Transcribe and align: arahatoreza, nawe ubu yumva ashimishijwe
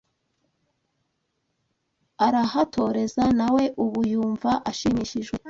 arahatoreza, 2.25 3.23
nawe 3.39 3.63
ubu 3.83 3.99
yumva 4.11 4.51
ashimishijwe 4.69 5.37